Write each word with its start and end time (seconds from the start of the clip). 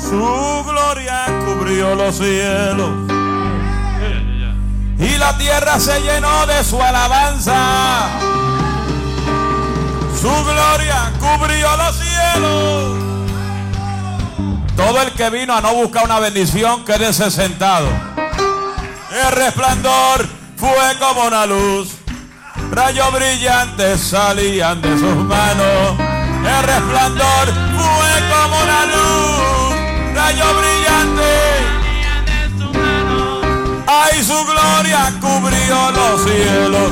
Su 0.00 0.64
gloria 0.66 1.26
cubrió 1.44 1.94
los 1.94 2.16
cielos. 2.16 2.90
Y 4.98 5.18
la 5.18 5.36
tierra 5.36 5.78
se 5.80 6.00
llenó 6.00 6.46
de 6.46 6.62
su 6.64 6.80
alabanza. 6.80 8.08
Su 10.20 10.30
gloria 10.44 11.12
cubrió 11.18 11.76
los 11.76 11.96
cielos. 11.96 13.04
Todo 14.76 15.02
el 15.02 15.12
que 15.12 15.30
vino 15.30 15.54
a 15.54 15.60
no 15.60 15.74
buscar 15.74 16.04
una 16.04 16.18
bendición, 16.20 16.84
quédese 16.84 17.30
sentado. 17.30 17.88
El 19.10 19.32
resplandor 19.32 20.26
fue 20.56 20.98
como 20.98 21.26
una 21.26 21.46
luz. 21.46 21.90
Rayos 22.70 23.12
brillantes 23.12 24.00
salían 24.00 24.82
de 24.82 24.98
sus 24.98 25.14
manos. 25.16 25.98
El 25.98 26.62
resplandor 26.64 27.52
fue 27.76 28.28
como 28.30 28.62
una 28.62 28.86
luz. 28.86 29.63
Rayos 30.24 30.56
brillantes. 30.56 31.60
Ay, 33.86 34.24
su 34.24 34.38
gloria 34.46 35.12
cubrió 35.20 35.90
los 35.90 36.22
cielos. 36.24 36.90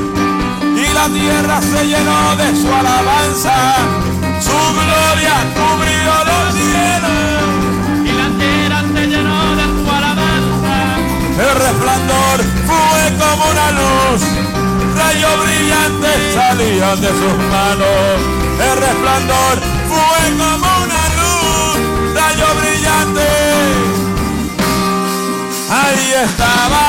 Y 0.77 0.93
la 0.93 1.07
tierra 1.09 1.63
se 1.63 1.87
llenó 1.87 2.37
de 2.37 2.49
su 2.61 2.69
alabanza. 2.69 3.57
Su 4.39 4.59
gloria 4.81 5.37
cubrió 5.57 6.13
los 6.31 6.47
cielos. 6.61 7.21
Y 8.05 8.13
la 8.21 8.29
tierra 8.39 8.81
se 8.93 9.07
llenó 9.07 9.57
de 9.57 9.65
su 9.65 9.91
alabanza. 9.91 10.77
El 11.47 11.55
resplandor 11.65 12.39
fue 12.69 13.01
como 13.19 13.43
una 13.51 13.71
luz, 13.81 14.21
rayos 14.95 15.37
brillantes 15.43 16.19
salían 16.35 17.01
de 17.01 17.09
sus 17.09 17.37
manos. 17.51 18.43
El 18.61 18.77
resplandor 18.77 19.55
fue 19.89 20.21
como 20.37 20.82
Ahí 25.73 26.13
estaba, 26.25 26.85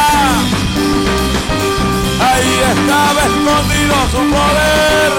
ahí 2.19 2.53
estaba 2.73 3.21
escondido 3.31 3.95
su 4.11 4.21
poder. 4.35 5.11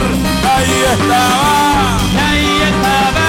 Ahí 0.54 0.76
estaba. 0.92 1.96
Ahí 2.28 2.60
estaba. 2.68 3.26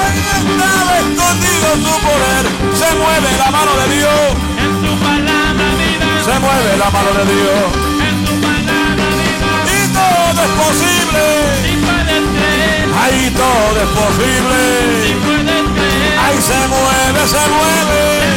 Ahí 0.00 0.24
estaba 0.40 0.92
escondido 1.04 1.68
su 1.84 1.94
poder. 2.00 2.44
Se 2.80 2.88
mueve 2.96 3.30
la 3.38 3.50
mano 3.50 3.72
de 3.76 3.86
Dios. 3.94 4.28
En 4.56 4.72
su 4.80 4.92
palabra 5.04 5.66
viva. 5.76 6.10
Se 6.24 6.34
mueve 6.40 6.76
la 6.78 6.90
mano 6.90 7.10
de 7.18 7.24
Dios. 7.34 7.68
En 8.08 8.16
su 8.26 8.34
palabra 8.40 9.04
viva. 9.20 9.52
Y 9.68 9.80
todo 9.92 10.40
es 10.48 10.52
posible. 10.64 11.24
Si 11.62 11.72
puedes 11.84 12.24
creer. 12.32 12.88
Ahí 13.02 13.30
todo 13.36 13.76
es 13.84 13.88
Si 13.88 13.96
posible. 14.00 14.60
puedes 15.26 15.64
creer. 15.76 16.18
Ahí 16.24 16.38
se 16.40 16.58
mueve, 16.72 17.20
Se 17.28 17.42
mueve. 17.52 18.27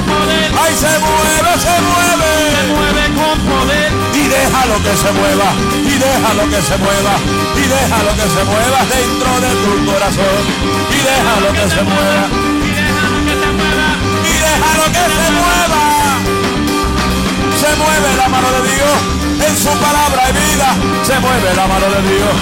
Mueve 0.00 0.50
poder. 0.50 0.50
Ahí 0.60 0.74
se 0.74 0.92
mueve, 0.98 1.52
se 1.54 1.68
Se 1.68 1.76
mueve. 1.80 2.30
mueve 2.74 3.04
con 3.18 3.36
poder. 3.46 3.90
Y 4.14 4.22
déjalo 4.28 4.76
que 4.82 4.94
se 4.96 5.10
mueva. 5.12 5.48
Y 5.86 5.94
déjalo 5.98 6.42
que 6.50 6.60
se 6.62 6.76
mueva. 6.78 7.14
Y 7.56 7.64
déjalo 7.74 8.10
que 8.16 8.26
se 8.34 8.42
mueva 8.44 8.80
dentro 8.96 9.30
de 9.44 9.50
tu 9.62 9.72
corazón. 9.90 10.42
Y 10.90 10.98
déjalo 11.04 11.48
que 11.52 11.64
se 11.74 11.82
mueva. 11.82 12.24
Y 12.64 12.70
déjalo 12.80 13.18
que 13.26 13.34
se 13.40 13.50
mueva. 13.58 13.88
Y 14.24 14.34
déjalo 14.46 14.84
que 14.96 15.04
se 15.16 15.26
mueva. 15.38 15.82
Se 17.60 17.70
mueve 17.76 18.08
la 18.16 18.28
mano 18.28 18.48
de 18.56 18.62
Dios. 18.72 18.96
En 19.46 19.56
su 19.56 19.72
palabra 19.80 20.20
hay 20.26 20.32
vida. 20.32 20.68
Se 21.02 21.18
mueve 21.20 21.54
la 21.54 21.66
mano 21.66 21.86
de 21.90 22.00
Dios. 22.08 22.34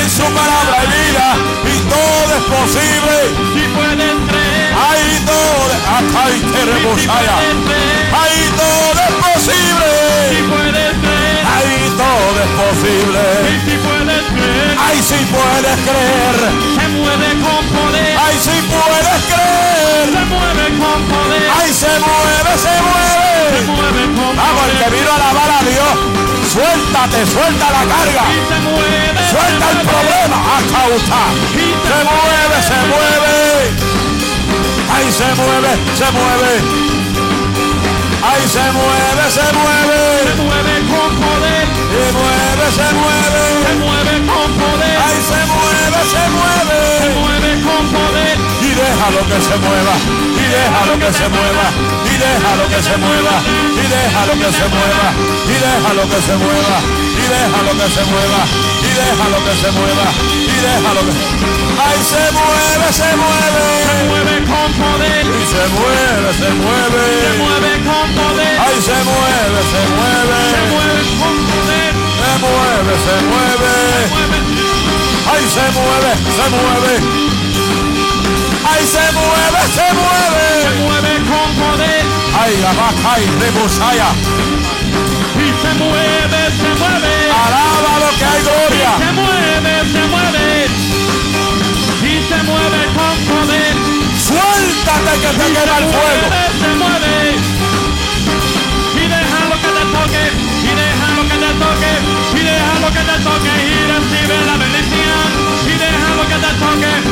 En 0.00 0.10
su 0.10 0.24
palabra 0.24 0.74
hay 0.80 0.88
vida. 1.00 1.26
Y 1.64 1.76
todo 1.92 2.28
es 2.36 2.44
posible. 2.56 3.16
Si 3.54 3.64
creer. 4.28 4.45
Todo. 5.26 5.72
Acá 5.96 6.24
hay 6.26 6.40
que 6.40 6.60
Si 6.60 6.66
rebosaya. 6.66 7.36
puedes 7.36 7.58
creer. 7.66 8.14
Ahí 8.20 8.40
todo 8.56 9.00
es 9.06 9.14
Si 9.14 9.50
posible. 9.50 9.88
Ahí 11.56 11.78
todo 11.96 12.36
es 12.42 12.50
Y 12.50 12.58
posible. 12.60 13.22
si 13.66 13.76
puedes 13.86 14.24
creer. 14.34 14.76
Ahí 14.86 15.00
sí 15.02 15.18
puedes 15.30 15.76
creer. 15.86 16.36
Se 16.76 16.88
mueve 16.88 17.28
con 17.44 17.62
poder. 17.76 18.18
Ahí 18.18 18.36
sí 18.40 18.56
puedes 18.70 19.18
creer. 19.30 20.06
Se 20.12 20.24
mueve 20.26 20.66
con 20.82 20.98
poder. 21.10 21.50
Ahí 21.58 21.72
se 21.72 21.92
mueve, 21.98 22.52
se 22.54 22.62
Se 22.66 22.82
mueve. 22.82 23.58
mueve 23.66 24.02
con 24.16 24.36
Vamos, 24.36 24.64
el 24.70 24.78
que 24.84 24.88
vino 24.96 25.10
a 25.10 25.14
alabar 25.16 25.50
a 25.50 25.62
Dios. 25.64 25.94
Suéltate, 26.52 27.26
suelta 27.26 27.66
la 27.70 27.82
carga. 27.94 28.24
Y 28.30 28.38
se 28.48 28.58
mueve. 28.66 29.20
Suelta 29.30 29.66
el 29.70 29.76
mueve. 29.76 29.90
problema. 29.90 30.36
A 30.36 30.58
causa. 30.74 31.20
Se 31.52 31.98
mueve, 32.04 32.56
se 32.68 32.78
mueve. 32.90 33.85
Ahí 34.96 35.12
se 35.12 35.24
mueve, 35.34 35.70
se 35.98 36.10
mueve. 36.12 36.52
Ahí 38.24 38.48
se 38.48 38.72
mueve, 38.72 39.24
se 39.30 39.40
Se 39.40 39.52
mueve. 39.52 40.00
mueve 40.42 40.76
con 40.90 41.10
poder. 41.20 41.66
Se 41.92 42.12
mueve, 42.16 42.66
se 42.70 42.76
Se 42.76 42.94
mueve. 42.94 43.42
mueve 43.84 44.26
con 44.26 44.52
poder. 44.60 44.96
Ahí 45.06 45.20
se 45.30 45.40
mueve, 45.52 46.00
se 46.02 46.16
Se 46.16 46.24
mueve. 46.36 47.20
mueve 47.20 47.62
con 47.62 47.86
poder. 47.88 48.36
Y 48.62 48.70
déjalo 48.74 49.20
que 49.28 49.38
se 49.42 49.56
mueva. 49.58 49.94
Y 50.46 50.48
déjalo 50.48 50.94
que 51.02 51.10
se 51.12 51.26
mueva. 51.28 51.66
Y 52.06 52.14
déjalo 52.22 52.64
que 52.70 52.80
se 52.82 52.96
mueva. 53.02 53.34
Y 53.74 53.86
déjalo 53.90 54.32
que 54.38 54.50
se 54.54 54.66
mueva. 54.70 55.08
Y 55.50 55.56
déjalo 55.58 56.02
que 56.06 56.18
se 56.22 56.34
mueva. 56.38 56.78
Y 57.18 57.24
déjalo 57.34 57.72
que 57.74 57.88
se 57.90 58.02
mueva. 58.06 58.40
Y 58.86 58.90
déjalo 58.94 59.38
que 59.42 59.54
se 59.58 59.70
mueva. 59.74 60.06
Y 60.46 60.56
déjalo 60.62 61.00
que 61.02 61.14
Ahí 61.86 62.00
se 62.02 62.24
mueve, 62.32 62.86
se 62.92 63.02
Se 63.02 63.16
mueve. 63.16 63.66
mueve 64.08 64.36
con 64.46 64.70
poder. 64.78 65.24
Y 65.26 65.44
se 65.50 65.64
mueve, 65.74 66.28
se 66.32 66.46
Se 66.46 66.50
mueve. 66.62 67.04
mueve 67.42 67.72
con 67.82 68.06
poder. 68.14 68.54
Ahí 68.62 68.78
se 68.80 68.98
mueve, 69.02 69.58
se 69.66 69.82
Se 69.82 69.90
mueve. 69.98 70.38
mueve 70.70 71.00
con 71.20 71.36
poder. 71.50 71.92
Se 72.22 72.32
mueve, 72.42 72.94
se 73.06 73.16
mueve. 73.26 73.72
Mueve. 74.14 74.38
Ahí 75.26 75.44
se 75.50 75.66
mueve, 75.74 76.10
se 76.36 76.46
mueve. 76.54 77.35
Ahí 78.68 78.84
se 78.86 79.12
mueve, 79.12 79.60
se 79.68 79.74
Se 79.74 79.94
mueve. 79.94 80.80
mueve 80.80 81.12
con 81.30 81.48
poder. 81.54 82.04
Ay, 82.40 82.56
la 82.62 82.72
vaca 82.72 83.20
y 83.20 83.26
rebosaya. 83.40 84.08
Y 85.36 85.48
se 85.62 85.72
mueve, 85.74 86.40
se 86.60 86.70
mueve. 86.80 87.14
Alaba 87.30 87.92
lo 88.04 88.10
que 88.18 88.24
hay 88.24 88.42
gloria. 88.42 88.90
Se 88.98 89.12
mueve, 89.12 89.74
se 89.92 90.02
mueve. 90.12 90.66
Y 92.02 92.14
se 92.28 92.42
mueve 92.42 92.80
con 92.96 93.16
poder. 93.30 93.74
Suéltate 94.26 95.12
que 95.22 95.30
te 95.38 95.46
quema 95.54 95.78
el 95.78 95.84
fuego. 95.94 96.26
mueve, 96.26 96.42
se 96.60 96.70
mueve. 96.80 97.36
Y 98.96 99.04
déjalo 99.14 99.54
que 99.62 99.70
te 99.76 99.84
toque. 99.94 100.24
Y 100.66 100.72
déjalo 100.80 101.22
que 101.30 101.36
te 101.44 101.52
toque. 101.62 101.92
Y 102.34 102.42
déjalo 102.50 102.88
que 102.96 103.02
te 103.10 103.16
toque. 103.26 103.52
Y 103.62 103.76
recibe 103.92 104.36
la 104.46 104.56
bendición. 104.56 105.26
Y 105.66 105.74
déjalo 105.78 106.22
que 106.26 106.38
te 106.44 106.52
toque. 106.64 107.05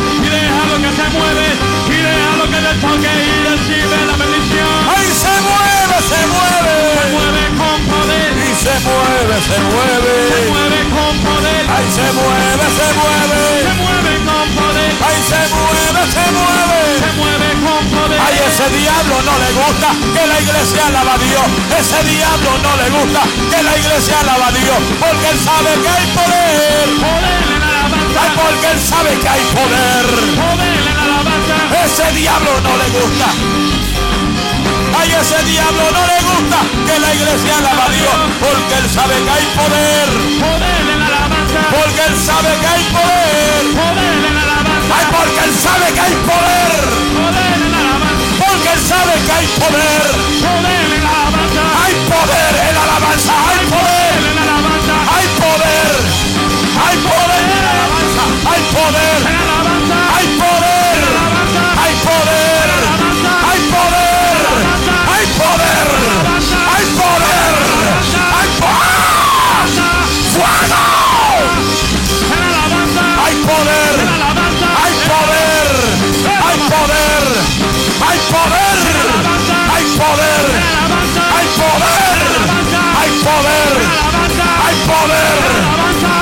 Déjalo 2.81 3.01
que 3.01 3.09
te 3.09 3.11
toque. 3.11 3.13
Y 3.15 3.45
recibe 3.45 4.07
la 4.07 4.17
bendición. 4.17 4.75
Ay, 4.95 5.07
se 5.13 5.35
mueve, 5.47 5.97
se 6.03 6.15
Se 6.15 6.27
mueve. 6.27 6.75
mueve 7.13 7.45
con 7.59 7.79
poder. 7.87 8.31
Y 8.35 8.55
se 8.55 8.75
mueve, 8.85 9.35
se 9.41 9.55
Se 9.55 9.61
mueve. 9.61 10.15
mueve 10.51 10.81
con 10.95 11.15
poder. 11.25 11.63
Ay, 11.71 11.87
se 11.95 12.07
mueve, 12.13 12.65
se 12.65 12.87
Se 12.87 12.95
mueve. 12.95 13.75
mueve 13.83 14.15
con 14.27 14.47
poder. 14.59 14.93
Ay, 15.05 15.19
se 15.31 15.41
mueve, 15.55 16.03
se 16.15 16.25
mueve. 16.35 16.81
Se 17.01 17.11
mueve 17.19 17.49
con 17.65 17.83
poder. 17.95 18.19
Ay, 18.25 18.35
ese 18.49 18.67
diablo 18.79 19.17
no 19.23 19.35
le 19.39 19.51
gusta 19.53 19.89
que 20.15 20.27
la 20.27 20.41
iglesia 20.41 20.87
alaba 20.87 21.15
a 21.15 21.19
Dios. 21.19 21.47
Ese 21.79 22.01
diablo 22.05 22.51
no 22.63 22.73
le 22.77 22.89
gusta 22.91 23.21
que 23.51 23.63
la 23.63 23.77
iglesia 23.79 24.21
alaba 24.21 24.47
a 24.49 24.53
Dios. 24.53 24.81
Porque 25.01 25.27
él 25.31 25.39
sabe 25.45 25.71
que 25.83 25.89
hay 25.89 26.07
poder. 26.15 26.87
Poder 27.01 27.45
en 27.55 27.61
la 27.61 27.69
alabanza. 27.69 28.21
Ay, 28.23 28.31
porque 28.39 28.67
él 28.75 28.81
sabe 28.81 29.11
que 29.19 29.29
hay 29.29 29.45
poder. 29.59 30.07
Poder 30.39 30.79
en 30.79 30.95
la 30.95 31.03
alabanza. 31.03 31.34
Ese 31.85 32.13
diablo 32.13 32.51
no 32.61 32.77
le 32.77 32.89
gusta. 32.91 33.27
Ay, 34.99 35.11
ese 35.21 35.43
diablo 35.45 35.85
no 35.91 36.07
le 36.07 36.19
gusta 36.31 36.59
que 36.87 36.99
la 36.99 37.15
iglesia 37.15 37.59
alaba 37.59 37.85
a 37.85 37.89
Dios. 37.89 38.15
Porque 38.41 38.75
él 38.79 38.91
sabe 38.91 39.15
que 39.15 39.31
hay 39.31 39.47
poder. 39.57 40.09
Poder 40.41 40.85
en 40.93 40.99
la 41.01 41.07
alabanza. 41.07 41.59
Porque 41.71 42.03
él 42.09 42.17
sabe 42.17 42.51
que 42.61 42.67
hay 42.67 42.83
poder. 42.95 43.63
Poder 43.75 44.25
en 44.29 44.35
la 44.35 44.43
alabanza. 44.43 44.95
Ay, 44.97 45.05
porque 45.15 45.41
él 45.45 45.53
sabe 45.55 45.87
que 45.93 46.01
hay 46.01 46.15
poder. 46.31 46.83
Poder 47.19 47.55
en 47.55 47.73
la 47.73 47.79
alabanza. 47.81 48.25
Porque 48.45 48.69
él 48.75 48.81
sabe 48.93 49.13
que 49.27 49.33
hay 49.33 49.47
poder. 49.63 50.07
Poder 50.45 50.87
en 50.95 51.05
la 51.05 51.11
alabanza. 51.11 51.63
Hay 51.85 51.95
poder 52.13 52.53
en 52.69 52.75
la 52.75 52.83
alabanza. 52.83 53.33
Hay 53.49 53.67
poder. 53.67 54.04
poder, 80.15 80.47
hay 81.37 81.47
poder, 81.59 82.19
hay 83.01 83.11
poder, 83.27 83.75
hay 84.65 84.77
poder, 84.91 85.41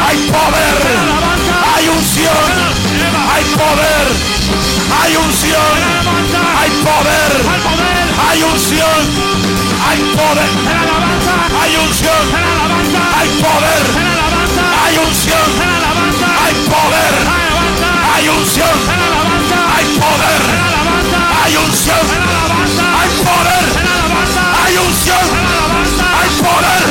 hay 0.08 0.16
poder, 0.32 0.78
hay 1.74 1.88
unción, 1.88 2.48
hay 3.34 3.44
poder, 3.60 4.06
hay 5.02 5.16
unción, 5.16 5.76
hay 6.58 6.70
poder, 6.88 7.32
hay 8.30 8.42
unción, 8.42 9.02
hay 9.88 9.98
poder, 10.16 10.52
hay 11.60 11.76
unción, 11.76 12.24
hay 13.18 13.28
poder, 13.44 13.84
hay 14.82 14.96
unción, 14.96 15.48
hay 16.44 16.54
poder, 16.72 17.14
hay 18.14 18.28
unción, 18.28 18.78
hay 19.76 19.84
poder, 20.00 20.72
hay 21.44 21.56
unción, 21.56 22.06
hay 22.98 23.08
poder. 23.24 23.71
Hay 24.72 24.78
unción, 24.78 25.18
hay 26.18 26.30
poder, 26.40 26.84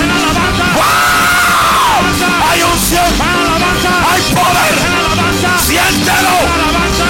hay 2.47 2.61
unción, 2.61 3.05
hay 4.07 4.21
poder, 4.35 4.75
siéntelo, 5.57 6.37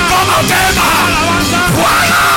como 0.08 0.48
quema, 0.48 0.90
fuego. 1.76 2.31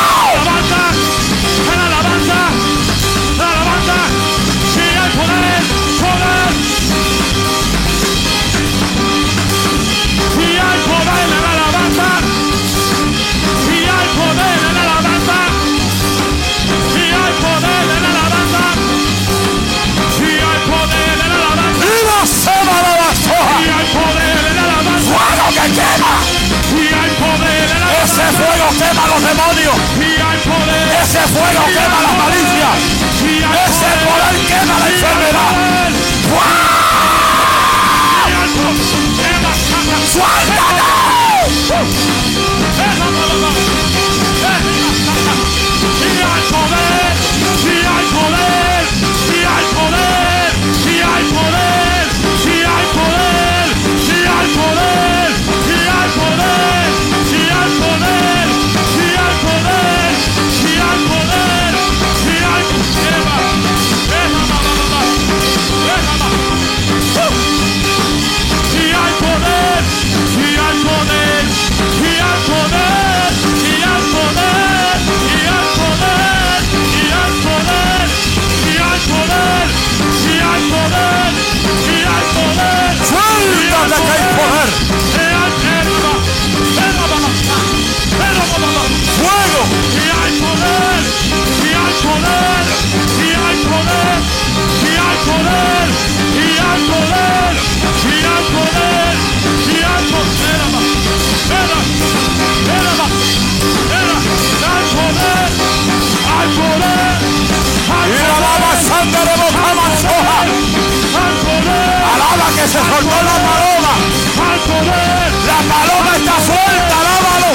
Que 112.64 112.70
se 112.70 112.78
soltó 112.78 113.16
la 113.22 113.36
paloma! 113.46 113.92
¡La 115.46 115.58
paloma 115.70 116.12
está 116.16 116.36
suelta! 116.46 116.94
¡Alábalo! 117.00 117.50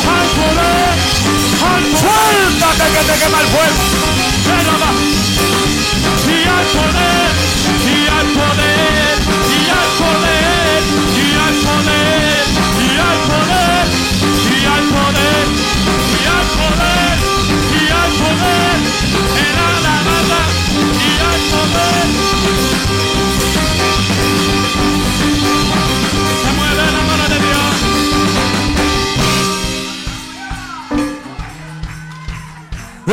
¡Suéltate 1.99 2.85
que 2.93 3.01
te 3.11 3.15
quema 3.19 3.39
el 3.41 3.47
fuego! 3.47 3.81
Se 8.55 8.68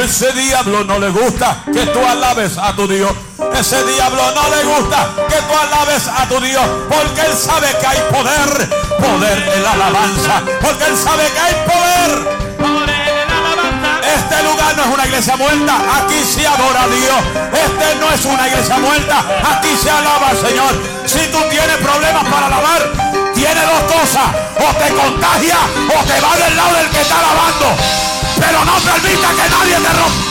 Ese 0.07 0.33
diablo 0.35 0.85
no 0.85 1.01
le 1.01 1.11
gusta 1.11 1.65
que 1.65 1.85
tú 1.87 1.99
alabes 1.99 2.57
a 2.59 2.77
tu 2.77 2.87
Dios. 2.87 3.11
Ese 3.59 3.83
diablo 3.83 4.23
no 4.37 4.55
le 4.55 4.63
gusta 4.63 5.09
que 5.29 5.35
tú 5.35 5.53
alabes 5.53 6.07
a 6.07 6.29
tu 6.29 6.41
Dios. 6.41 6.63
Porque 6.89 7.23
él 7.23 7.37
sabe 7.37 7.67
que 7.81 7.87
hay 7.87 7.99
poder. 8.13 8.69
Poder 9.01 9.53
en 9.57 9.63
la 9.65 9.73
alabanza. 9.73 10.43
Porque 10.63 10.85
él 10.85 10.97
sabe 10.97 11.25
que 11.27 11.41
hay 11.41 11.55
poder. 11.67 12.57
Poder 12.57 13.09
en 13.19 13.29
la 13.29 13.51
alabanza. 13.51 14.15
Este 14.15 14.43
lugar 14.45 14.77
no 14.77 14.85
es 14.85 14.91
una 14.95 15.07
iglesia 15.07 15.37
muerta. 15.37 15.75
Aquí 15.99 16.23
se 16.23 16.47
adora 16.47 16.83
a 16.85 16.87
Dios. 16.87 17.21
Este 17.67 17.97
no 17.99 18.13
es 18.13 18.25
una 18.27 18.47
iglesia 18.47 18.79
muerta. 18.79 19.25
Aquí 19.59 19.77
se 19.77 19.91
alaba 19.91 20.29
al 20.29 20.37
Señor. 20.39 20.73
Si 21.05 21.27
tú 21.33 21.39
tienes 21.51 21.77
problemas 21.79 22.25
para 22.27 22.47
alabar, 22.47 22.93
tiene 23.35 23.61
dos 23.61 23.93
cosas. 23.93 24.31
O 24.55 24.73
te 24.77 24.89
contagia 24.95 25.59
o 25.99 26.05
te 26.05 26.21
va 26.21 26.37
del 26.37 26.57
lado 26.57 26.75
del 26.77 26.91
que 26.91 27.01
está 27.01 27.19
alabando. 27.19 28.16
Pero 28.39 28.65
no 28.65 28.77
permita 28.81 29.29
que 29.31 29.49
nadie 29.51 29.77
te 29.77 29.93
rompa. 29.99 30.27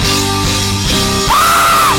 ¡Ah! 1.30 1.96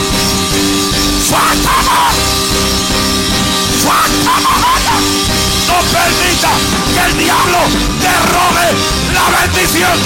No 5.66 5.76
permita 5.92 6.50
que 6.94 7.02
el 7.10 7.18
diablo 7.18 7.58
te 8.00 8.12
robe 8.32 8.66
la 9.12 9.26
bendición. 9.38 9.98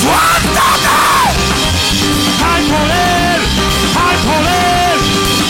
¡Suéltate! 0.00 0.96
Hay 2.44 2.62
poder, 2.64 3.40
hay 3.96 4.16
poder, 4.28 4.96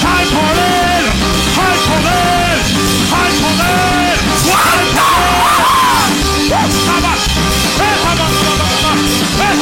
hay 0.05 0.27
poder, 0.27 1.03
hay 1.57 1.79
poder, 1.89 2.57
hay 3.13 3.33
poder. 3.41 3.89
Let 9.38 9.54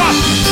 us 0.00 0.47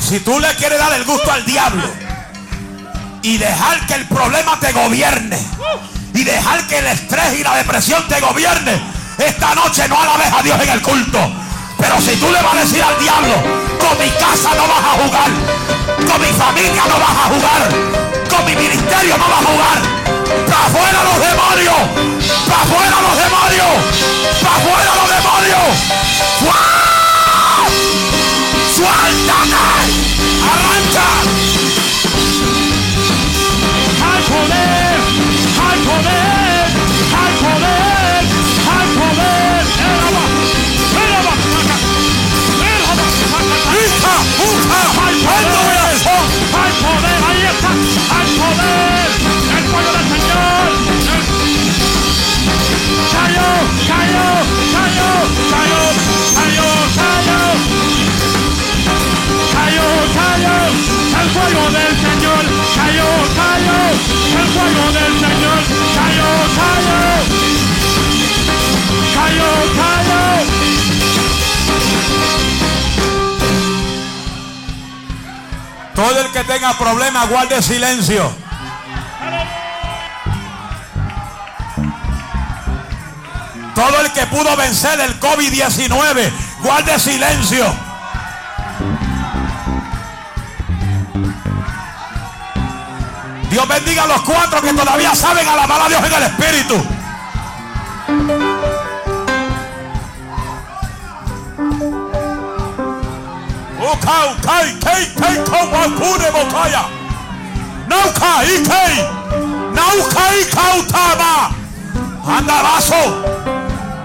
si 0.00 0.20
tú 0.20 0.38
le 0.38 0.54
quieres 0.54 0.78
dar 0.78 0.92
el 0.92 1.04
gusto 1.04 1.30
al 1.30 1.44
diablo 1.44 1.88
y 3.22 3.38
dejar 3.38 3.86
que 3.86 3.94
el 3.94 4.06
problema 4.06 4.58
te 4.58 4.72
gobierne 4.72 5.38
y 6.14 6.24
dejar 6.24 6.66
que 6.66 6.78
el 6.78 6.86
estrés 6.86 7.38
y 7.38 7.42
la 7.42 7.56
depresión 7.56 8.06
te 8.08 8.20
gobierne, 8.20 8.80
esta 9.18 9.54
noche 9.54 9.88
no 9.88 10.00
alabes 10.00 10.32
a 10.32 10.42
Dios 10.42 10.60
en 10.60 10.68
el 10.68 10.82
culto. 10.82 11.18
Pero 11.78 12.00
si 12.00 12.16
tú 12.16 12.30
le 12.30 12.42
vas 12.42 12.54
a 12.54 12.60
decir 12.60 12.82
al 12.82 12.98
diablo, 12.98 13.34
con 13.78 13.98
mi 13.98 14.10
casa 14.10 14.50
no 14.56 14.66
vas 14.68 14.84
a 14.84 15.02
jugar, 15.02 15.30
con 16.06 16.20
mi 16.20 16.32
familia 16.32 16.82
no 16.88 16.98
vas 16.98 17.10
a 17.10 17.28
jugar, 17.28 18.28
con 18.28 18.44
mi 18.44 18.56
ministerio 18.56 19.16
no 19.16 19.28
vas 19.28 19.42
a 19.42 19.46
jugar, 19.46 20.00
¡Para 20.46 20.66
afuera 20.66 21.04
los 21.04 21.18
demonios! 21.20 21.76
¡Para 22.48 22.62
afuera 22.62 22.96
los 23.00 23.16
demonios! 23.16 23.72
¡Para 24.42 24.56
afuera 24.56 24.90
los 25.00 25.09
¡El 64.30 64.46
fuego 64.46 64.92
del 64.92 65.12
Señor! 65.18 65.58
¡Cayó! 65.96 66.30
¡Cayó! 66.56 67.00
¡Cayó! 69.14 69.50
¡Cayó! 69.76 70.20
Todo 75.94 76.20
el 76.20 76.30
que 76.32 76.44
tenga 76.44 76.78
problemas, 76.78 77.28
guarde 77.28 77.60
silencio. 77.60 78.32
Todo 83.74 84.00
el 84.00 84.12
que 84.12 84.26
pudo 84.26 84.56
vencer 84.56 85.00
el 85.00 85.18
COVID-19, 85.20 86.30
guarde 86.62 86.98
silencio. 86.98 87.89
Dios 93.50 93.66
bendiga 93.66 94.04
a 94.04 94.06
los 94.06 94.20
cuatro 94.22 94.62
que 94.62 94.72
todavía 94.72 95.12
saben 95.14 95.46
alabar 95.48 95.80
a 95.82 95.88
Dios 95.88 96.04
en 96.04 96.12
el 96.12 96.22
Espíritu. 96.22 97.00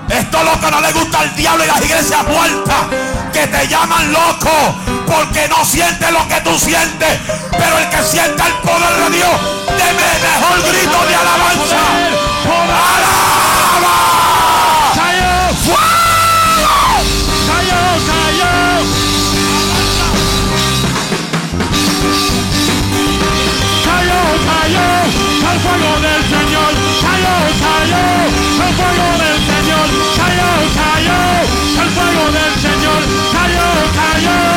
Esto 0.10 0.38
es 0.38 0.44
lo 0.44 0.60
que 0.60 0.72
no 0.72 0.82
le 0.82 0.92
gusta 0.94 1.20
al 1.20 1.36
diablo 1.36 1.64
y 1.64 1.68
las 1.68 1.82
iglesias 1.82 2.28
muertas. 2.28 2.88
Que 3.34 3.48
te 3.48 3.68
llaman 3.68 4.12
loco 4.14 4.76
porque 5.08 5.48
no 5.50 5.66
sientes 5.66 6.12
lo 6.12 6.28
que 6.28 6.42
tú 6.42 6.58
sientes. 6.58 7.20
Pero 7.52 7.78
el 7.78 7.90
que 7.90 8.04
siente 8.04 8.44
el 8.44 8.54
poder 8.54 8.96
de 9.04 9.18
Dios, 9.18 9.32
deme 9.68 10.20
mejor 10.22 10.62
grito 10.62 11.06
de 11.08 11.16
alabanza. 11.16 11.82
¡Alaba! 12.86 13.96
¡Cayó! 14.96 15.34
¡Cayó! 17.48 17.82
¡Cayó! 18.08 18.54
¡El 25.52 25.60
fuego 25.62 25.92
del 26.02 26.22
Señor! 26.24 26.74
¡Cayó! 27.02 27.36
¡Cayó! 27.62 28.04
¡El 28.66 28.74
fuego 28.76 29.18
del! 29.20 29.25
가요. 30.76 31.46
철사 31.76 32.02
오는 32.02 32.40
제절 32.60 32.92
가요 33.34 33.58
가요. 33.96 34.55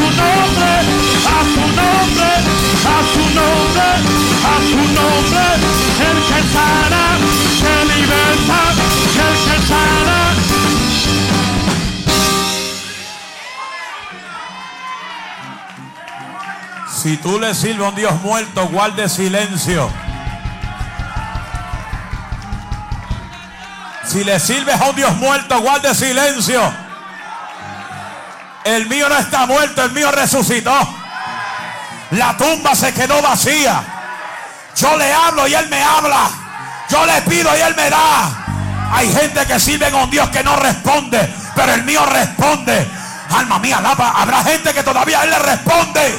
Su 0.00 0.06
nombre, 0.06 0.72
a 1.26 1.40
su 1.52 1.64
nombre, 1.76 2.30
a 2.86 2.98
su 3.12 3.24
nombre, 3.38 3.88
a 4.44 4.56
su 4.70 4.82
nombre, 4.98 5.44
el 6.08 6.18
que 6.28 6.40
sana, 6.54 7.04
que 7.60 7.74
liberta, 7.92 8.60
el 9.26 9.34
que 9.44 9.56
sana. 9.68 10.20
Si 17.02 17.16
tú 17.18 17.38
le 17.38 17.54
sirves 17.54 17.86
a 17.86 17.88
un 17.90 17.94
Dios 17.94 18.22
muerto, 18.22 18.68
guarde 18.68 19.08
silencio. 19.08 19.90
Si 24.06 24.24
le 24.24 24.40
sirves 24.40 24.80
a 24.80 24.88
un 24.88 24.96
Dios 24.96 25.16
muerto, 25.16 25.60
guarde 25.60 25.94
silencio. 25.94 26.79
El 28.64 28.86
mío 28.86 29.08
no 29.08 29.16
está 29.16 29.46
muerto, 29.46 29.82
el 29.82 29.92
mío 29.92 30.10
resucitó. 30.10 30.76
La 32.12 32.36
tumba 32.36 32.74
se 32.74 32.92
quedó 32.92 33.22
vacía. 33.22 33.82
Yo 34.76 34.96
le 34.96 35.12
hablo 35.12 35.46
y 35.46 35.54
él 35.54 35.68
me 35.68 35.82
habla. 35.82 36.30
Yo 36.88 37.06
le 37.06 37.22
pido 37.22 37.56
y 37.56 37.60
él 37.60 37.74
me 37.76 37.88
da. 37.88 38.90
Hay 38.92 39.12
gente 39.12 39.46
que 39.46 39.60
sirve 39.60 39.92
un 39.94 40.10
Dios 40.10 40.28
que 40.30 40.42
no 40.42 40.56
responde, 40.56 41.32
pero 41.54 41.72
el 41.74 41.84
mío 41.84 42.04
responde. 42.06 42.86
Alma 43.30 43.58
mía, 43.60 43.78
alaba. 43.78 44.10
Habrá 44.16 44.42
gente 44.42 44.74
que 44.74 44.82
todavía 44.82 45.22
él 45.22 45.30
le 45.30 45.38
responde. 45.38 46.18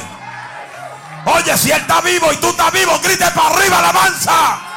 Oye, 1.26 1.56
si 1.56 1.70
él 1.70 1.80
está 1.80 2.00
vivo 2.00 2.32
y 2.32 2.36
tú 2.36 2.48
estás 2.48 2.72
vivo, 2.72 2.98
grite 3.02 3.30
para 3.30 3.48
arriba 3.48 3.78
alabanza. 3.78 4.71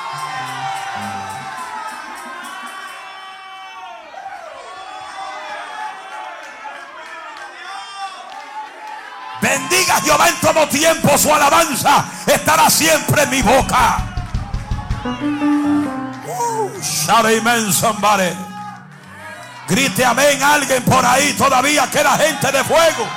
Bendiga 9.42 10.02
Jehová 10.02 10.30
en 10.30 10.40
todo 10.40 10.68
tiempo, 10.70 11.18
su 11.18 11.34
alabanza 11.34 12.06
estará 12.26 12.70
siempre 12.70 13.24
en 13.24 13.30
mi 13.30 13.42
boca. 13.42 13.98
Uh, 15.06 16.70
shout 16.82 17.26
amen, 17.26 17.72
somebody. 17.72 18.36
Grite 19.68 20.06
amén 20.06 20.42
alguien 20.42 20.84
por 20.84 21.06
ahí, 21.06 21.34
todavía 21.34 21.90
queda 21.90 22.18
gente 22.18 22.52
de 22.52 22.64
fuego. 22.64 23.08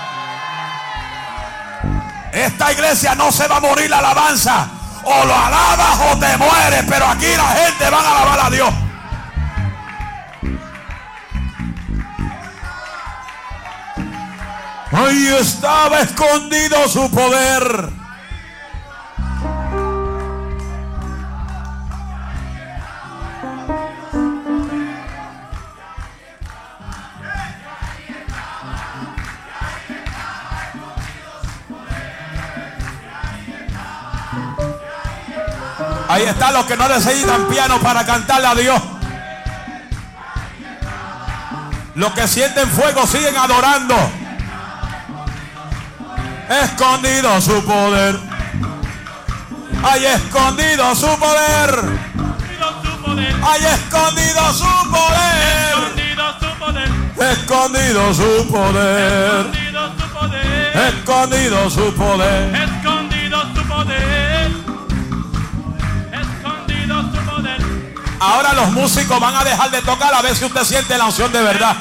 Esta 2.32 2.72
iglesia 2.72 3.14
no 3.14 3.32
se 3.32 3.48
va 3.48 3.56
a 3.56 3.60
morir 3.60 3.90
la 3.90 3.98
alabanza. 3.98 4.68
O 5.04 5.24
lo 5.24 5.34
alabas 5.34 5.98
o 6.12 6.18
te 6.18 6.36
mueres. 6.36 6.84
Pero 6.88 7.06
aquí 7.06 7.34
la 7.36 7.48
gente 7.48 7.90
va 7.90 7.98
a 7.98 8.20
alabar 8.20 8.46
a 8.46 8.50
Dios. 8.50 8.74
Ahí 14.90 15.26
estaba 15.38 16.00
escondido 16.00 16.88
su 16.88 17.10
poder. 17.10 17.90
Ahí 36.08 36.22
están 36.22 36.54
los 36.54 36.64
que 36.64 36.76
no 36.76 36.88
necesitan 36.88 37.46
piano 37.48 37.78
para 37.80 38.06
cantarle 38.06 38.46
a 38.46 38.54
Dios. 38.54 38.82
Los 41.94 42.12
que 42.12 42.26
sienten 42.26 42.70
fuego 42.70 43.06
siguen 43.06 43.36
adorando. 43.36 44.17
Escondido 46.48 47.40
su 47.40 47.64
poder. 47.64 48.18
Hay 49.82 50.04
escondido 50.06 50.94
su 50.94 51.06
poder. 51.18 52.08
Hay 53.42 53.64
escondido 53.64 54.52
su 54.52 54.90
poder. 54.90 55.78
escondido 55.78 56.32
su 56.40 56.48
poder, 56.58 56.88
Escondido 57.30 58.14
su 58.14 58.48
poder. 58.48 59.44
escondido 59.50 59.90
su 59.90 60.12
poder, 60.12 60.76
Escondido 60.76 61.70
su 61.70 61.94
poder. 61.94 62.54
Escondido 62.54 63.42
su 63.54 63.68
poder. 63.68 64.52
Escondido 66.12 67.02
su 67.02 67.30
poder. 67.30 67.60
Ahora 68.20 68.52
los 68.54 68.72
músicos 68.72 69.20
van 69.20 69.34
a 69.36 69.44
dejar 69.44 69.70
de 69.70 69.82
tocar 69.82 70.14
a 70.14 70.22
ver 70.22 70.34
si 70.34 70.44
usted 70.44 70.64
siente 70.64 70.96
la 70.98 71.06
unción 71.06 71.30
de 71.32 71.42
verdad. 71.42 71.76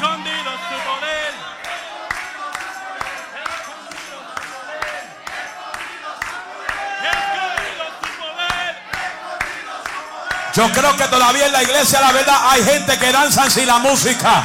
Yo 10.58 10.72
creo 10.72 10.98
que 10.98 11.04
todavía 11.04 11.46
en 11.46 11.52
la 11.52 11.62
iglesia, 11.62 12.02
la 12.02 12.12
verdad, 12.12 12.36
hay 12.50 12.64
gente 12.64 12.98
que 12.98 13.12
danza 13.12 13.48
sin 13.48 13.68
la 13.68 13.78
música. 13.78 14.44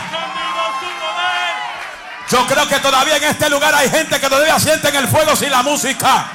Yo 2.29 2.47
creo 2.47 2.69
que 2.69 2.79
todavía 2.81 3.17
en 3.17 3.25
este 3.25 3.49
lugar 3.49 3.75
hay 3.75 3.89
gente 3.89 4.21
que 4.21 4.29
todavía 4.29 4.61
sienten 4.61 4.95
el 4.95 5.09
fuego 5.09 5.35
sin 5.35 5.51
la 5.51 5.63
música. 5.63 6.27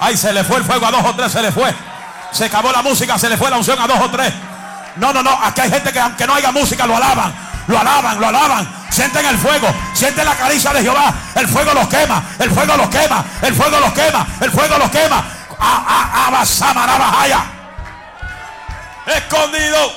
Ay, 0.00 0.16
se 0.16 0.32
le 0.32 0.42
fue 0.42 0.56
el 0.56 0.64
fuego 0.64 0.86
a 0.86 0.90
dos 0.90 1.04
o 1.04 1.14
tres, 1.14 1.32
se 1.32 1.42
le 1.42 1.52
fue. 1.52 1.74
Se 2.30 2.46
acabó 2.46 2.72
la 2.72 2.80
música, 2.80 3.18
se 3.18 3.28
le 3.28 3.36
fue 3.36 3.50
la 3.50 3.58
unción 3.58 3.78
a 3.78 3.86
dos 3.86 4.00
o 4.00 4.10
tres. 4.10 4.32
No, 4.96 5.12
no, 5.12 5.22
no. 5.22 5.38
Aquí 5.42 5.60
hay 5.60 5.70
gente 5.70 5.92
que 5.92 6.00
aunque 6.00 6.26
no 6.26 6.34
haya 6.34 6.50
música, 6.50 6.86
lo 6.86 6.96
alaban. 6.96 7.34
Lo 7.66 7.78
alaban, 7.78 8.18
lo 8.18 8.26
alaban. 8.26 8.74
Sienten 8.88 9.26
el 9.26 9.36
fuego, 9.36 9.68
sienten 9.92 10.24
la 10.24 10.34
caricia 10.34 10.72
de 10.72 10.80
Jehová. 10.80 11.12
El 11.34 11.46
fuego 11.46 11.74
los 11.74 11.88
quema, 11.88 12.22
el 12.38 12.50
fuego 12.50 12.74
los 12.74 12.88
quema, 12.88 13.22
el 13.42 13.54
fuego 13.54 13.80
los 13.80 13.92
quema, 13.92 14.26
el 14.40 14.50
fuego 14.50 14.78
los 14.78 14.90
quema. 14.90 15.24
A, 15.58 15.84
a, 15.86 16.26
abasamarabajaya. 16.28 17.61
Escondido, 19.06 19.92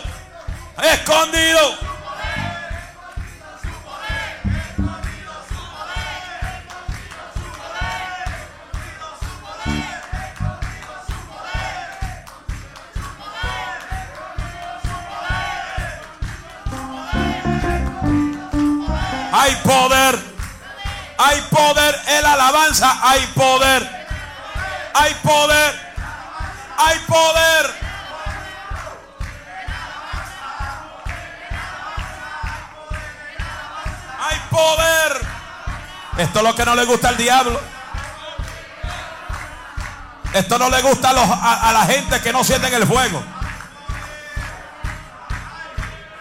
escondido. 0.82 1.86
Hay 19.32 19.56
poder. 19.58 20.20
Hay 21.18 21.42
poder 21.52 22.02
en 22.08 22.24
la 22.24 22.34
alabanza. 22.34 22.98
Hay 23.04 23.22
poder. 23.36 24.08
Hay 24.96 25.14
poder. 25.16 25.94
Hay 26.78 27.00
poder. 27.08 27.85
Poder. 34.56 35.22
Esto 36.18 36.40
es 36.40 36.46
lo 36.46 36.56
que 36.56 36.66
no 36.66 36.76
le 36.76 36.86
gusta 36.86 37.10
al 37.10 37.18
diablo. 37.18 37.60
Esto 40.34 40.58
no 40.58 40.70
le 40.70 40.82
gusta 40.82 41.10
a, 41.10 41.14
los- 41.14 41.30
a- 41.30 41.72
la 41.74 41.86
gente 41.86 42.22
que 42.22 42.32
no 42.34 42.44
sienten 42.44 42.74
el 42.74 42.86
fuego. 42.88 43.24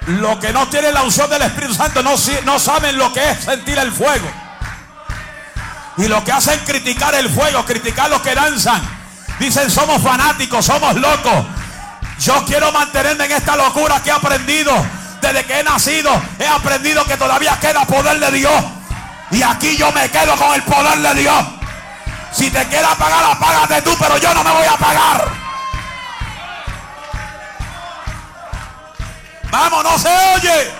Los 0.06 0.38
que 0.38 0.52
no 0.52 0.68
tienen 0.68 0.92
la 0.94 1.02
unción 1.02 1.30
del 1.30 1.42
Espíritu 1.42 1.74
Santo 1.74 2.02
no, 2.02 2.14
no 2.44 2.58
saben 2.58 2.98
lo 2.98 3.12
que 3.12 3.30
es 3.30 3.44
sentir 3.44 3.78
el 3.78 3.90
fuego. 3.90 4.28
Y 5.96 6.08
lo 6.08 6.22
que 6.24 6.32
hacen 6.32 6.58
criticar 6.66 7.14
el 7.14 7.30
fuego, 7.30 7.64
criticar 7.64 8.10
los 8.10 8.20
que 8.20 8.34
danzan. 8.34 8.82
Dicen 9.38 9.70
somos 9.70 10.02
fanáticos, 10.02 10.64
somos 10.66 10.94
locos. 10.96 11.46
Yo 12.20 12.44
quiero 12.44 12.70
mantenerme 12.72 13.24
en 13.24 13.32
esta 13.32 13.56
locura 13.56 14.02
que 14.02 14.10
he 14.10 14.12
aprendido. 14.12 14.72
Desde 15.24 15.42
que 15.46 15.58
he 15.58 15.64
nacido 15.64 16.10
he 16.38 16.46
aprendido 16.46 17.02
que 17.06 17.16
todavía 17.16 17.58
queda 17.58 17.86
poder 17.86 18.20
de 18.20 18.30
Dios. 18.30 18.62
Y 19.30 19.42
aquí 19.42 19.74
yo 19.74 19.90
me 19.92 20.10
quedo 20.10 20.36
con 20.36 20.52
el 20.52 20.62
poder 20.64 20.98
de 20.98 21.14
Dios. 21.14 21.44
Si 22.30 22.50
te 22.50 22.68
queda 22.68 22.92
apagar, 22.92 23.24
apágate 23.24 23.80
tú, 23.80 23.96
pero 23.98 24.18
yo 24.18 24.34
no 24.34 24.44
me 24.44 24.50
voy 24.50 24.66
a 24.66 24.72
apagar. 24.72 25.24
Vamos, 29.44 29.82
no 29.82 29.98
se 29.98 30.08
oye. 30.08 30.74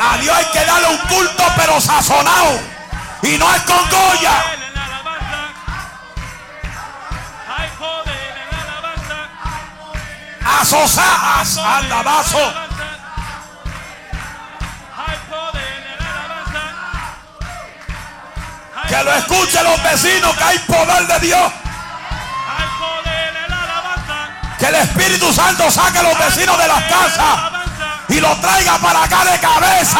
A 0.00 0.18
Dios 0.18 0.36
hay 0.36 0.44
que 0.46 0.64
darle 0.64 0.88
un 0.88 0.98
culto, 1.06 1.44
pero 1.56 1.80
sazonado. 1.80 2.58
Y 3.22 3.38
no 3.38 3.54
es 3.54 3.62
con 3.62 3.78
Goya. 3.88 4.51
Hay 14.96 15.18
Que 18.88 19.04
lo 19.04 19.12
escuchen 19.12 19.64
los 19.64 19.82
vecinos, 19.82 20.36
que 20.36 20.44
hay 20.44 20.58
poder 20.60 21.06
de 21.08 21.18
Dios. 21.26 21.52
Que 24.58 24.66
el 24.66 24.74
Espíritu 24.76 25.32
Santo 25.32 25.68
saque 25.68 25.98
a 25.98 26.02
los 26.04 26.16
vecinos 26.18 26.56
de 26.56 26.68
las 26.68 26.82
casas 26.84 27.38
y 28.08 28.20
los 28.20 28.40
traiga 28.40 28.78
para 28.78 29.02
acá 29.02 29.24
de 29.24 29.38
cabeza. 29.40 29.98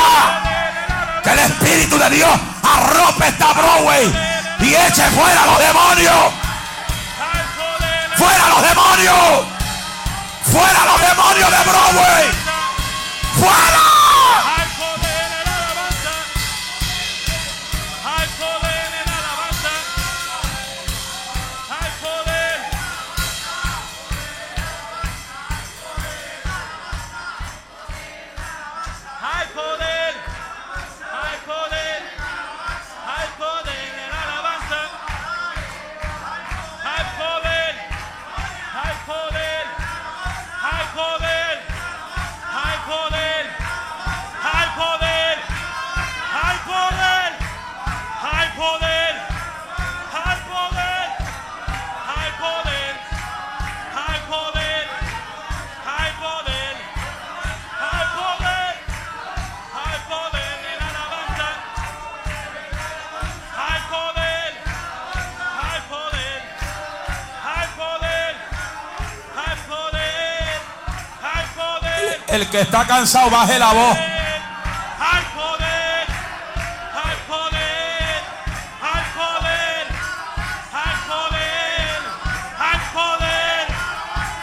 Que 1.24 1.30
el 1.30 1.38
Espíritu 1.40 1.98
de 1.98 2.10
Dios 2.10 2.30
arrope 2.62 3.26
esta 3.26 3.52
Broadway 3.52 4.12
y 4.60 4.74
eche 4.74 5.10
fuera 5.10 5.44
los 5.46 5.58
demonios. 5.58 6.32
Fuera 8.16 8.48
los 8.48 8.62
demonios. 8.62 9.51
Fuera 10.44 10.84
los 10.84 11.00
demonios 11.00 11.50
de 11.50 11.70
Broadway. 11.70 12.30
Fuera. 13.38 13.91
El 72.32 72.48
que 72.48 72.62
está 72.62 72.86
cansado, 72.86 73.28
baje 73.28 73.58
la 73.58 73.74
voz. 73.74 73.98
Hay 73.98 75.22
poder, 75.34 76.06
hay 77.04 77.16
poder, 77.28 78.22
hay 78.80 79.04
poder, 79.20 79.86
hay 80.72 80.96
poder, 81.12 82.00
hay 82.58 82.80
poder, 82.94 83.66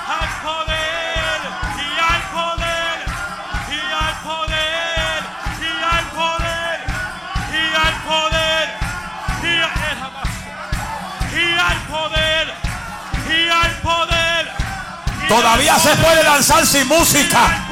hay 0.05 0.29
poder, 0.45 1.39
y 1.79 1.89
hay 2.11 2.21
poder, 2.37 2.97
y 3.71 3.79
hay 3.97 4.13
poder, 4.23 5.19
y 5.59 5.69
hay 5.89 6.05
poder, 6.13 6.77
y 7.49 7.63
hay 7.73 7.95
poder, 8.05 8.67
y 11.33 11.43
hay 11.57 11.79
poder, 11.89 12.45
y 13.29 13.49
hay 13.49 13.71
poder. 13.81 14.43
Todavía 15.27 15.79
se 15.79 15.95
puede 15.95 16.23
danzar 16.23 16.67
sin 16.67 16.87
música. 16.87 17.65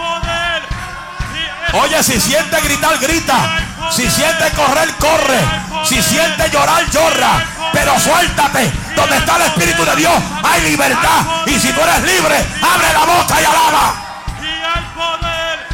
Oye, 1.82 2.04
si 2.04 2.20
siente 2.20 2.60
gritar, 2.62 2.98
grita. 3.00 3.60
Si 3.92 4.10
siente 4.10 4.50
correr, 4.56 4.90
corre. 4.96 5.40
Si 5.86 6.02
siente 6.02 6.50
llorar, 6.50 6.90
llora. 6.90 7.46
Pero 7.72 8.00
suéltate. 8.00 8.72
Donde 8.96 9.18
está 9.18 9.36
el 9.36 9.42
Espíritu 9.44 9.86
de 9.86 9.96
Dios 9.96 10.14
hay 10.44 10.62
libertad. 10.62 11.46
Y 11.46 11.60
si 11.60 11.72
tú 11.72 11.82
eres 11.82 12.02
libre, 12.04 12.46
abre 12.62 12.94
la 12.94 13.06
boca 13.06 13.42
y 13.42 13.46
alaba. 13.46 13.94
Y 14.42 14.46
hay 14.46 14.84
poder, 14.96 15.68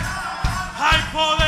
hay 0.80 1.02
poder, 1.13 1.42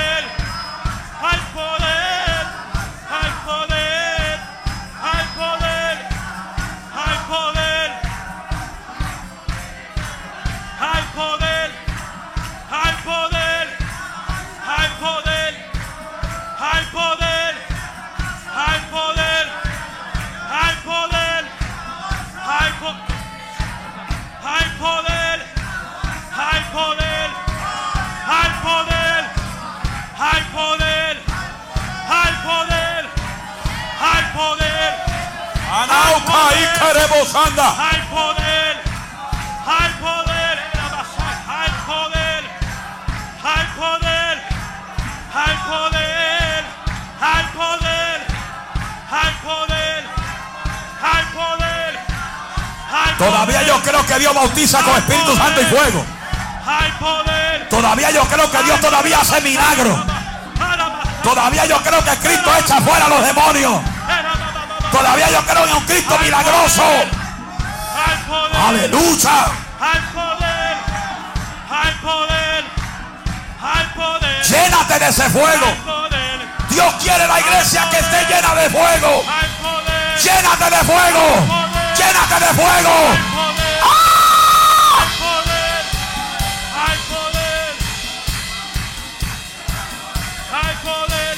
Hay 37.78 38.02
poder. 38.10 38.82
Hay 39.68 39.90
poder 40.00 40.60
en 40.74 40.82
Hay 41.48 41.70
poder. 41.86 42.44
Hay 43.44 43.66
poder. 43.78 44.42
Hay 45.34 45.56
poder. 45.68 46.16
Hay 47.32 47.46
poder. 47.56 48.28
Hay 49.12 49.34
poder. 49.44 50.04
Hay 51.02 51.26
poder. 51.34 52.00
Todavía 53.18 53.64
yo 53.64 53.82
creo 53.82 54.06
que 54.06 54.20
Dios 54.20 54.34
bautiza 54.34 54.82
con 54.84 54.96
Espíritu 54.96 55.36
Santo 55.36 55.62
y 55.62 55.66
fuego. 55.66 56.06
Hay 56.68 56.92
poder. 57.00 57.70
Todavía 57.70 58.12
yo 58.12 58.24
creo 58.26 58.52
que 58.52 58.64
Dios 58.64 58.80
todavía 58.82 59.20
hace 59.20 59.42
milagros. 59.42 60.00
Todavía 61.24 61.66
yo 61.66 61.82
creo 61.82 62.04
que 62.04 62.18
Cristo 62.18 62.52
echa 62.60 62.82
fuera 62.82 63.06
a 63.06 63.10
los 63.10 63.26
demonios. 63.26 63.95
Todavía 64.98 65.30
yo 65.30 65.42
creo 65.46 65.66
en 65.66 65.74
un 65.74 65.84
Cristo 65.84 66.18
milagroso. 66.20 66.84
Aleluya. 68.66 69.46
hay 69.82 70.00
poder, 70.14 70.78
hay 71.70 71.94
poder, 72.02 72.64
hay 73.62 73.86
poder, 73.94 74.44
Llénate 74.46 75.00
de 75.00 75.10
ese 75.10 75.30
fuego. 75.32 75.66
Dios 76.70 76.94
quiere 77.04 77.28
la 77.28 77.40
iglesia 77.42 77.90
que 77.90 78.00
esté 78.00 78.26
llena 78.26 78.56
de 78.56 78.70
fuego. 78.70 79.24
Llénate 80.24 80.70
de 80.70 80.84
fuego. 80.86 81.24
Llénate 81.98 82.46
de 82.46 82.54
fuego. 82.54 82.96
poder, 85.20 85.84
hay 86.88 86.98
poder, 87.10 87.76
hay 90.54 90.76
poder, 90.84 91.38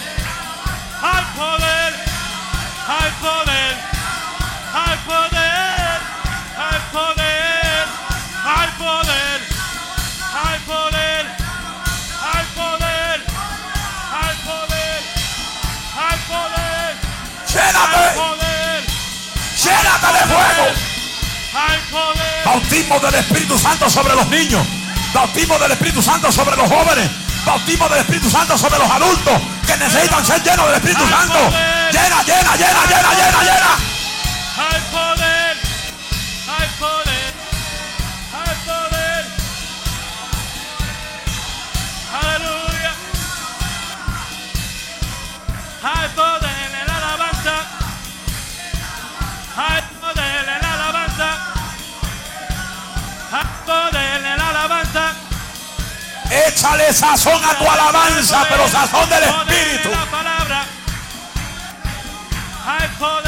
hay 1.01 1.25
poder, 1.35 1.76
hay 2.89 3.11
poder, 3.19 3.77
hay 4.73 4.97
poder, 5.05 5.99
hay 6.55 6.79
poder, 6.93 7.87
hay 8.45 8.69
poder, 8.79 9.39
hay 10.33 10.59
poder, 10.59 11.25
hay 12.23 12.45
poder, 12.55 13.25
hay 14.13 14.35
poder, 14.45 15.03
hay 15.99 16.17
poder. 16.29 16.95
Lléname, 17.45 18.03
lléname 19.57 20.13
de 20.13 20.25
fuego. 20.25 20.67
Hay 21.55 21.79
poder. 21.91 22.45
Bautismo 22.45 22.99
del 23.01 23.15
Espíritu 23.15 23.59
Santo 23.59 23.89
sobre 23.89 24.15
los 24.15 24.27
niños. 24.29 24.65
Bautismo 25.13 25.59
del 25.59 25.71
Espíritu 25.73 26.01
Santo 26.01 26.31
sobre 26.31 26.55
los 26.55 26.69
jóvenes. 26.69 27.11
Bautismo 27.45 27.89
del 27.89 27.99
Espíritu 27.99 28.29
Santo 28.29 28.57
sobre 28.57 28.79
los 28.79 28.89
adultos 28.89 29.41
que 29.65 29.75
necesitan 29.75 30.25
ser 30.25 30.41
llenos 30.41 30.67
del 30.67 30.75
Espíritu 30.75 31.05
Santo. 31.09 31.76
Llena, 31.91 32.21
llena, 32.23 32.55
llena, 32.55 32.85
llena, 32.85 33.13
llena, 33.13 33.43
llena. 33.43 33.73
Hay 34.57 34.81
poder, 34.91 35.57
hay 36.47 36.67
poder, 36.79 37.33
hay 38.33 38.55
poder. 38.65 39.25
Aleluya. 42.21 42.91
Hay 45.83 46.09
poder 46.09 46.71
en 46.81 46.87
la 46.87 46.95
alabanza. 46.97 47.55
Hay 49.55 49.81
poder 50.01 50.49
en 50.49 50.61
la 50.61 50.73
alabanza. 50.73 51.29
Hay 53.31 53.47
poder 53.65 54.25
en 54.25 54.37
la 54.37 54.49
alabanza. 54.49 55.13
Échale 56.29 56.93
sazón 56.93 57.41
a 57.45 57.57
tu 57.57 57.69
alabanza, 57.69 58.45
pero 58.49 58.67
sazón 58.67 59.09
del 59.09 59.23
Espíritu. 59.23 59.89
I 62.69 62.85
call 62.99 63.26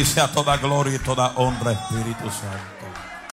Dice 0.00 0.18
a 0.22 0.32
toda 0.32 0.56
gloria 0.56 0.94
y 0.94 0.98
toda 0.98 1.32
honra, 1.36 1.72
Espíritu 1.72 2.30
Santo. 2.30 2.79